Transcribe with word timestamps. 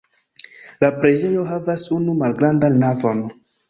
La 0.85 0.89
preĝejo 1.03 1.45
havas 1.53 1.87
unu 2.01 2.19
malgrandan 2.25 2.85
navon. 2.85 3.27